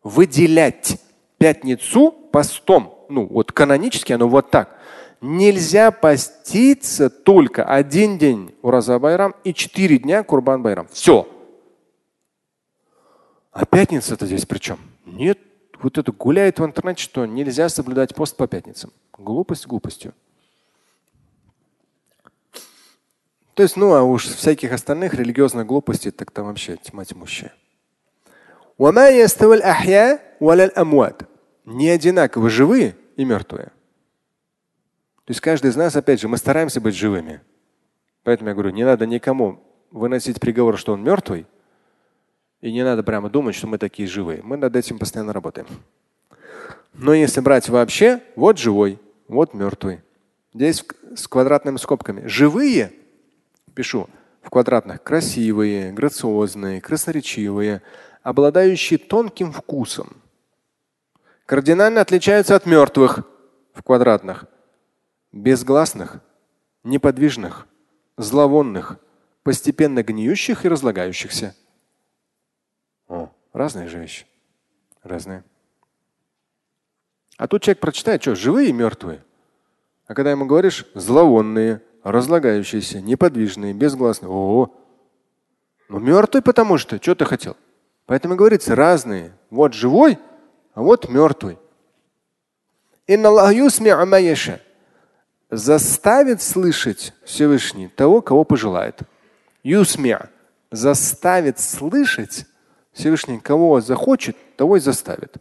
Выделять 0.02 1.00
пятницу 1.38 2.10
постом 2.10 2.99
ну 3.10 3.26
вот 3.26 3.52
канонически 3.52 4.12
оно 4.12 4.28
вот 4.28 4.50
так. 4.50 4.76
Нельзя 5.20 5.90
поститься 5.90 7.10
только 7.10 7.64
один 7.64 8.16
день 8.16 8.54
Ураза 8.62 8.98
Байрам 8.98 9.34
и 9.44 9.52
четыре 9.52 9.98
дня 9.98 10.22
Курбан 10.22 10.62
Байрам. 10.62 10.88
Все. 10.90 11.28
А 13.52 13.66
пятница-то 13.66 14.24
здесь 14.26 14.46
при 14.46 14.58
чем? 14.58 14.78
Нет, 15.04 15.38
вот 15.82 15.98
это 15.98 16.12
гуляет 16.12 16.58
в 16.58 16.64
интернете, 16.64 17.02
что 17.02 17.26
нельзя 17.26 17.68
соблюдать 17.68 18.14
пост 18.14 18.36
по 18.36 18.46
пятницам. 18.46 18.92
Глупость 19.18 19.66
глупостью. 19.66 20.14
То 23.54 23.62
есть, 23.62 23.76
ну 23.76 23.92
а 23.92 24.02
уж 24.02 24.24
всяких 24.24 24.72
остальных 24.72 25.12
религиозных 25.12 25.66
глупостей, 25.66 26.12
так 26.12 26.30
там 26.30 26.46
вообще 26.46 26.76
тьма 26.76 27.04
тьмущая 27.04 27.52
не 31.66 31.90
одинаково 31.90 32.48
живые 32.48 32.96
и 33.20 33.24
мертвые. 33.24 33.66
То 35.26 35.32
есть 35.32 35.42
каждый 35.42 35.70
из 35.70 35.76
нас, 35.76 35.94
опять 35.94 36.20
же, 36.20 36.28
мы 36.28 36.38
стараемся 36.38 36.80
быть 36.80 36.94
живыми. 36.94 37.42
Поэтому 38.24 38.48
я 38.48 38.54
говорю, 38.54 38.70
не 38.70 38.82
надо 38.82 39.06
никому 39.06 39.62
выносить 39.90 40.40
приговор, 40.40 40.78
что 40.78 40.94
он 40.94 41.02
мертвый, 41.02 41.46
И 42.62 42.72
не 42.72 42.82
надо 42.82 43.02
прямо 43.02 43.28
думать, 43.28 43.54
что 43.54 43.66
мы 43.66 43.76
такие 43.76 44.08
живые. 44.08 44.42
Мы 44.42 44.56
над 44.56 44.74
этим 44.74 44.98
постоянно 44.98 45.34
работаем. 45.34 45.66
Но 46.94 47.12
если 47.12 47.40
брать 47.40 47.68
вообще, 47.68 48.22
вот 48.36 48.58
живой, 48.58 48.98
вот 49.28 49.52
мертвый. 49.52 50.00
Здесь 50.54 50.84
с 51.14 51.28
квадратными 51.28 51.76
скобками. 51.76 52.26
Живые, 52.26 52.92
пишу 53.74 54.08
в 54.40 54.48
квадратных, 54.48 55.02
красивые, 55.02 55.92
грациозные, 55.92 56.80
красноречивые, 56.80 57.82
обладающие 58.22 58.98
тонким 58.98 59.52
вкусом. 59.52 60.16
Кардинально 61.50 62.00
отличаются 62.00 62.54
от 62.54 62.64
мертвых 62.64 63.24
в 63.74 63.82
квадратных. 63.82 64.44
Безгласных, 65.32 66.20
неподвижных, 66.84 67.66
зловонных, 68.16 69.00
постепенно 69.42 70.04
гниющих 70.04 70.64
и 70.64 70.68
разлагающихся. 70.68 71.56
О, 73.08 73.32
разные 73.52 73.88
же 73.88 73.98
вещи. 73.98 74.26
Разные. 75.02 75.42
А 77.36 77.48
тут 77.48 77.62
человек 77.62 77.80
прочитает, 77.80 78.22
что 78.22 78.36
живые 78.36 78.68
и 78.68 78.72
мертвые. 78.72 79.24
А 80.06 80.14
когда 80.14 80.30
ему 80.30 80.46
говоришь 80.46 80.86
зловонные, 80.94 81.82
разлагающиеся, 82.04 83.00
неподвижные, 83.00 83.74
безгласные. 83.74 84.30
О, 84.30 84.72
ну 85.88 85.98
мертвый 85.98 86.42
потому 86.42 86.78
что, 86.78 87.02
что 87.02 87.16
ты 87.16 87.24
хотел? 87.24 87.56
Поэтому 88.06 88.36
говорится 88.36 88.76
разные. 88.76 89.36
Вот 89.50 89.74
живой, 89.74 90.16
а 90.74 90.82
вот 90.82 91.08
мертвый. 91.08 91.58
Заставит 95.50 96.42
слышать 96.42 97.12
Всевышний 97.24 97.88
того, 97.88 98.22
кого 98.22 98.44
пожелает. 98.44 99.00
Юсмя 99.64 100.30
заставит 100.70 101.58
слышать 101.58 102.46
Всевышний, 102.92 103.40
кого 103.40 103.80
захочет, 103.80 104.36
того 104.56 104.76
и 104.76 104.80
заставит. 104.80 105.36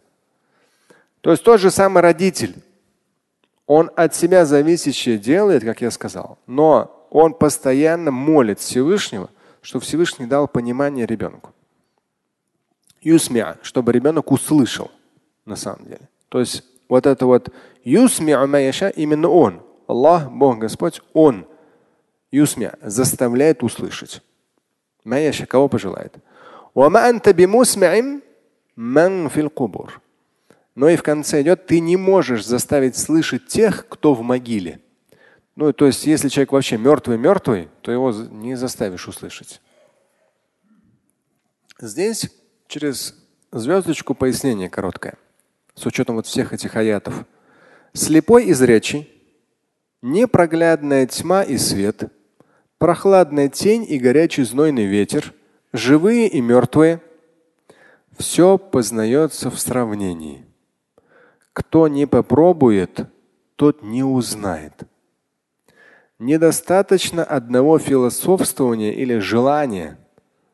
То 1.20 1.30
есть 1.30 1.44
тот 1.44 1.60
же 1.60 1.70
самый 1.70 2.02
родитель, 2.02 2.56
он 3.66 3.90
от 3.94 4.14
себя 4.14 4.44
зависящее 4.44 5.18
делает, 5.18 5.62
как 5.62 5.80
я 5.80 5.92
сказал, 5.92 6.38
но 6.46 7.06
он 7.10 7.34
постоянно 7.34 8.10
молит 8.10 8.58
Всевышнего, 8.58 9.30
чтобы 9.62 9.84
Всевышний 9.84 10.26
дал 10.26 10.48
понимание 10.48 11.06
ребенку. 11.06 11.54
Юсмя, 13.00 13.58
чтобы 13.62 13.92
ребенок 13.92 14.32
услышал 14.32 14.90
на 15.44 15.56
самом 15.56 15.84
деле. 15.86 16.08
То 16.28 16.40
есть 16.40 16.64
вот 16.88 17.06
это 17.06 17.26
вот 17.26 17.50
юсмя 17.84 18.42
именно 18.94 19.28
он, 19.28 19.62
Аллах, 19.86 20.30
Бог, 20.30 20.58
Господь, 20.58 21.00
он 21.12 21.46
юсмя 22.30 22.74
заставляет 22.82 23.62
услышать. 23.62 24.22
Маяша, 25.04 25.46
кого 25.46 25.68
пожелает. 25.68 26.16
Но 30.74 30.88
и 30.88 30.96
в 30.96 31.02
конце 31.02 31.42
идет, 31.42 31.66
ты 31.66 31.80
не 31.80 31.96
можешь 31.96 32.46
заставить 32.46 32.96
слышать 32.96 33.46
тех, 33.48 33.86
кто 33.88 34.14
в 34.14 34.22
могиле. 34.22 34.80
Ну, 35.56 35.72
то 35.72 35.86
есть, 35.86 36.06
если 36.06 36.28
человек 36.28 36.52
вообще 36.52 36.78
мертвый-мертвый, 36.78 37.68
то 37.82 37.90
его 37.92 38.12
не 38.12 38.54
заставишь 38.54 39.08
услышать. 39.08 39.60
Здесь 41.78 42.30
через 42.66 43.14
звездочку 43.52 44.14
пояснение 44.14 44.70
короткое, 44.70 45.18
с 45.80 45.86
учетом 45.86 46.16
вот 46.16 46.26
всех 46.26 46.52
этих 46.52 46.76
аятов. 46.76 47.24
Слепой 47.94 48.44
и 48.44 48.52
зрячий, 48.52 49.08
непроглядная 50.02 51.06
тьма 51.06 51.42
и 51.42 51.56
свет, 51.56 52.04
прохладная 52.78 53.48
тень 53.48 53.86
и 53.88 53.98
горячий 53.98 54.44
знойный 54.44 54.84
ветер, 54.84 55.32
живые 55.72 56.28
и 56.28 56.40
мертвые– 56.40 57.00
все 58.18 58.58
познается 58.58 59.50
в 59.50 59.58
сравнении. 59.58 60.44
Кто 61.54 61.88
не 61.88 62.06
попробует, 62.06 63.06
тот 63.56 63.82
не 63.82 64.02
узнает. 64.02 64.74
Недостаточно 66.18 67.24
одного 67.24 67.78
философствования 67.78 68.92
или 68.92 69.18
желания, 69.18 69.98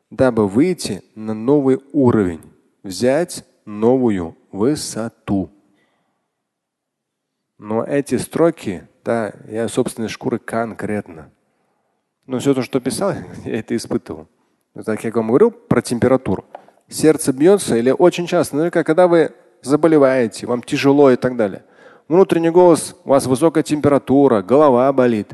дабы 0.09 0.47
выйти 0.47 1.03
на 1.15 1.33
новый 1.33 1.81
уровень, 1.91 2.41
взять 2.83 3.43
новую 3.65 4.37
высоту. 4.57 5.49
Но 7.57 7.83
эти 7.83 8.17
строки, 8.17 8.87
да, 9.03 9.33
я 9.47 9.67
собственной 9.67 10.09
шкуры 10.09 10.39
конкретно. 10.39 11.31
Но 12.25 12.39
все 12.39 12.53
то, 12.53 12.61
что 12.61 12.79
писал, 12.79 13.13
я 13.45 13.59
это 13.59 13.75
испытывал. 13.75 14.27
Так 14.85 15.03
я 15.03 15.11
вам 15.11 15.29
говорю 15.29 15.51
про 15.51 15.81
температуру. 15.81 16.45
Сердце 16.87 17.33
бьется 17.33 17.75
или 17.75 17.91
очень 17.91 18.27
часто, 18.27 18.55
ну, 18.57 18.71
когда 18.71 19.07
вы 19.07 19.33
заболеваете, 19.61 20.45
вам 20.45 20.61
тяжело 20.61 21.09
и 21.11 21.15
так 21.15 21.35
далее. 21.35 21.63
Внутренний 22.07 22.51
голос, 22.51 22.95
у 23.03 23.09
вас 23.09 23.25
высокая 23.25 23.63
температура, 23.63 24.41
голова 24.41 24.91
болит. 24.93 25.31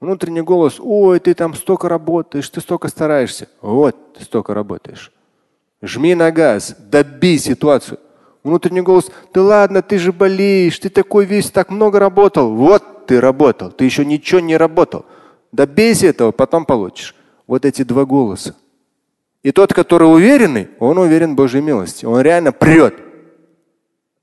Внутренний 0.00 0.42
голос, 0.42 0.80
ой, 0.80 1.20
ты 1.20 1.32
там 1.32 1.54
столько 1.54 1.88
работаешь, 1.88 2.48
ты 2.50 2.60
столько 2.60 2.88
стараешься. 2.88 3.48
Вот 3.60 4.14
ты 4.14 4.24
столько 4.24 4.52
работаешь. 4.52 5.12
Жми 5.80 6.14
на 6.14 6.30
газ, 6.30 6.76
добей 6.78 7.38
ситуацию. 7.38 7.98
Внутренний 8.42 8.80
голос, 8.80 9.10
ты 9.32 9.40
ладно, 9.40 9.82
ты 9.82 9.98
же 9.98 10.12
болеешь, 10.12 10.78
ты 10.78 10.88
такой 10.88 11.24
весь, 11.24 11.50
так 11.50 11.70
много 11.70 11.98
работал. 12.00 12.54
Вот 12.54 13.06
ты 13.06 13.20
работал, 13.20 13.70
ты 13.70 13.84
еще 13.84 14.04
ничего 14.04 14.40
не 14.40 14.56
работал. 14.56 15.04
Добейся 15.52 16.08
этого, 16.08 16.32
потом 16.32 16.64
получишь. 16.64 17.14
Вот 17.46 17.64
эти 17.64 17.82
два 17.82 18.04
голоса. 18.04 18.56
И 19.42 19.52
тот, 19.52 19.74
который 19.74 20.04
уверенный, 20.04 20.70
он 20.78 20.98
уверен 20.98 21.32
в 21.32 21.36
Божьей 21.36 21.62
милости. 21.62 22.04
Он 22.04 22.20
реально 22.20 22.52
прет. 22.52 22.94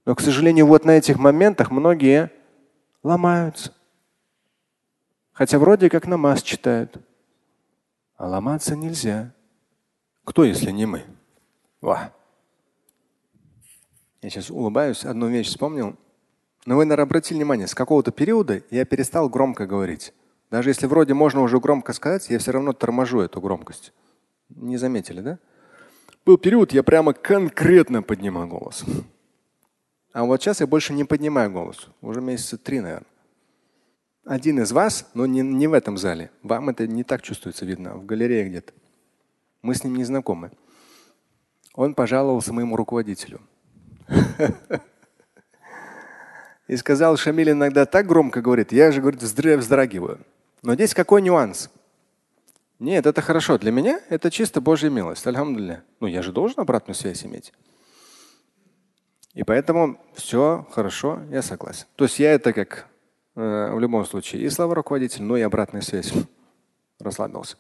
Но, 0.05 0.15
к 0.15 0.21
сожалению, 0.21 0.65
вот 0.65 0.86
на 0.86 0.91
этих 0.91 1.19
моментах 1.19 1.71
многие 1.71 2.32
ломаются. 3.03 3.73
Хотя 5.34 5.60
вроде 5.60 5.89
как 5.89 6.08
намаз 6.08 6.41
читают. 6.41 6.97
А 8.17 8.27
ломаться 8.27 8.75
нельзя. 8.75 9.32
Кто, 10.25 10.43
если 10.43 10.71
не 10.71 10.86
мы? 10.86 11.03
Ва. 11.82 12.12
Я 14.21 14.29
сейчас 14.29 14.49
улыбаюсь, 14.49 15.05
одну 15.05 15.27
вещь 15.29 15.47
вспомнил. 15.47 15.95
Но 16.65 16.75
вы, 16.75 16.86
наверное, 16.86 17.03
обратили 17.03 17.38
внимание, 17.38 17.67
с 17.67 17.75
какого-то 17.75 18.12
периода 18.12 18.62
я 18.69 18.86
перестал 18.86 19.29
громко 19.29 19.65
говорить. 19.65 20.13
Даже 20.51 20.69
если 20.69 20.88
вроде 20.88 21.13
можно 21.13 21.41
уже 21.41 21.60
громко 21.60 21.93
сказать, 21.93 22.29
я 22.29 22.39
все 22.39 22.51
равно 22.51 22.73
торможу 22.73 23.19
эту 23.19 23.39
громкость. 23.39 23.93
Не 24.49 24.77
заметили, 24.77 25.21
да? 25.21 25.39
Был 26.25 26.38
период, 26.38 26.73
я 26.73 26.84
прямо 26.84 27.13
конкретно 27.13 28.03
поднимал 28.03 28.47
голос. 28.47 28.84
А 30.12 30.25
вот 30.25 30.41
сейчас 30.41 30.60
я 30.60 30.67
больше 30.67 30.93
не 30.93 31.05
поднимаю 31.05 31.51
голос. 31.51 31.88
Уже 32.01 32.19
месяца 32.19 32.58
три, 32.58 32.82
наверное. 32.82 33.08
Один 34.25 34.60
из 34.60 34.71
вас, 34.71 35.10
но 35.13 35.25
не, 35.25 35.41
не 35.41 35.67
в 35.67 35.73
этом 35.73 35.97
зале. 35.97 36.29
Вам 36.43 36.69
это 36.69 36.88
не 36.88 37.03
так 37.03 37.21
чувствуется, 37.21 37.65
видно, 37.65 37.95
в 37.95 38.05
галерее 38.05 38.49
где-то. 38.49 38.73
Мы 39.62 39.75
с 39.75 39.84
ним 39.84 39.95
не 39.95 40.03
знакомы. 40.03 40.51
Он 41.73 41.93
пожаловался 41.93 42.53
моему 42.53 42.75
руководителю. 42.75 43.39
И 46.67 46.78
сказал, 46.78 47.17
Шамиль 47.17 47.52
иногда 47.52 47.86
так 47.86 48.06
громко 48.06 48.41
говорит, 48.41 48.72
я 48.72 48.91
же, 48.91 49.02
говорит, 49.02 49.24
вздрагиваю. 49.24 50.19
Но 50.62 50.76
здесь 50.76 50.93
какой 50.93 51.22
нюанс? 51.22 51.69
Нет, 52.80 53.06
это 53.06 53.22
хорошо. 53.22 53.58
Для 53.58 53.72
меня 53.72 54.00
это 54.10 54.30
чисто 54.30 54.62
Божья 54.62 54.89
милость. 54.89 55.26
Альхамдулилля. 55.26 55.84
Ну, 56.00 56.08
я 56.08 56.22
же 56.22 56.32
должен 56.32 56.60
обратную 56.62 56.95
связь 56.95 57.26
иметь. 57.26 57.54
И 59.34 59.43
поэтому 59.43 60.00
все 60.13 60.67
хорошо, 60.72 61.22
я 61.30 61.41
согласен. 61.41 61.88
То 61.95 62.06
есть 62.06 62.19
я 62.19 62.34
это 62.34 62.54
как 62.54 62.88
э, 63.36 63.72
в 63.74 63.80
любом 63.80 64.06
случае 64.06 64.43
и 64.43 64.50
слава 64.50 64.76
руководитель, 64.76 65.24
но 65.24 65.38
и 65.38 65.41
обратная 65.41 65.82
связь. 65.82 66.13
Расслабился. 67.00 67.58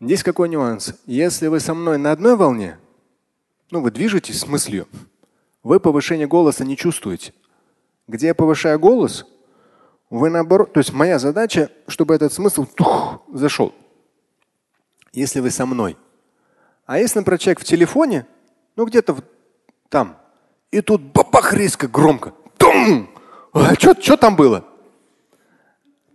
Здесь 0.00 0.22
какой 0.22 0.48
нюанс? 0.48 0.94
Если 1.06 1.48
вы 1.48 1.60
со 1.60 1.74
мной 1.74 1.98
на 1.98 2.12
одной 2.12 2.36
волне, 2.36 2.78
ну 3.70 3.80
вы 3.80 3.90
движетесь 3.90 4.40
с 4.40 4.46
мыслью, 4.46 4.86
вы 5.62 5.80
повышение 5.80 6.26
голоса 6.26 6.64
не 6.64 6.76
чувствуете. 6.76 7.32
Где 8.08 8.28
я 8.28 8.34
повышаю 8.34 8.78
голос, 8.78 9.26
вы 10.08 10.30
наоборот, 10.30 10.72
то 10.72 10.78
есть 10.78 10.92
моя 10.92 11.18
задача, 11.18 11.70
чтобы 11.86 12.14
этот 12.14 12.32
смысл 12.32 12.66
тух, 12.66 13.22
зашел. 13.32 13.74
Если 15.12 15.40
вы 15.40 15.50
со 15.50 15.66
мной. 15.66 15.96
А 16.86 16.98
если, 16.98 17.18
например, 17.20 17.38
человек 17.38 17.60
в 17.60 17.64
телефоне, 17.64 18.26
ну 18.76 18.84
где-то 18.86 19.16
там, 19.88 20.16
и 20.70 20.80
тут 20.80 21.02
бабах 21.02 21.52
резко, 21.52 21.88
громко. 21.88 22.32
Тум! 22.56 23.10
А 23.52 23.74
что 23.74 24.16
там 24.16 24.36
было? 24.36 24.64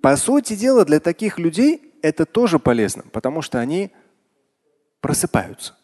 По 0.01 0.15
сути 0.17 0.55
дела, 0.55 0.85
для 0.85 0.99
таких 0.99 1.39
людей 1.39 1.93
это 2.01 2.25
тоже 2.25 2.59
полезно, 2.59 3.03
потому 3.11 3.41
что 3.41 3.59
они 3.59 3.91
просыпаются. 5.01 5.75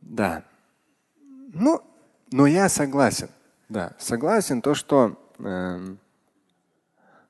Да. 0.00 0.44
Ну, 1.54 1.80
но 2.30 2.46
я 2.46 2.68
согласен. 2.68 3.28
Да, 3.68 3.92
согласен 3.98 4.60
то, 4.60 4.74
что 4.74 5.16
э, 5.38 5.96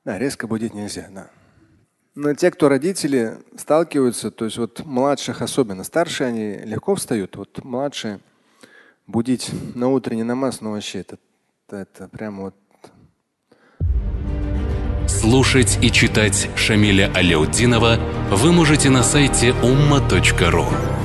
да, 0.03 0.19
резко 0.19 0.47
будить 0.47 0.73
нельзя. 0.73 1.07
Да. 1.11 1.29
Но 2.15 2.33
те, 2.33 2.51
кто 2.51 2.69
родители, 2.69 3.37
сталкиваются, 3.57 4.31
то 4.31 4.45
есть 4.45 4.57
вот 4.57 4.85
младших 4.85 5.41
особенно, 5.41 5.83
старшие 5.83 6.27
они 6.27 6.57
легко 6.65 6.95
встают, 6.95 7.35
вот 7.35 7.63
младшие 7.63 8.19
будить 9.07 9.51
на 9.75 9.89
утренний 9.89 10.23
намаз, 10.23 10.61
ну 10.61 10.71
вообще 10.71 10.99
это, 10.99 11.17
это, 11.69 12.07
прям 12.09 12.41
вот 12.41 12.55
Слушать 15.07 15.77
и 15.81 15.91
читать 15.91 16.49
Шамиля 16.55 17.11
Аляутдинова 17.13 17.99
вы 18.31 18.51
можете 18.51 18.89
на 18.89 19.03
сайте 19.03 19.49
umma.ru. 19.61 21.04